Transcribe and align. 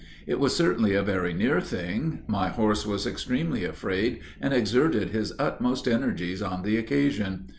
It 0.25 0.39
was 0.39 0.55
certainly 0.55 0.95
a 0.95 1.03
very 1.03 1.31
near 1.31 1.61
thing; 1.61 2.23
my 2.25 2.47
horse 2.49 2.87
was 2.87 3.05
extremely 3.05 3.63
afraid, 3.65 4.21
and 4.41 4.51
exerted 4.51 5.11
his 5.11 5.31
utmost 5.37 5.87
energies 5.87 6.41
on 6.41 6.63
the 6.63 6.75
occasion. 6.75 7.45